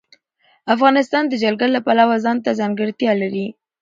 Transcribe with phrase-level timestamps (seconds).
[0.75, 3.47] افغانستان د جلګه د پلوه ځانته ځانګړتیا لري.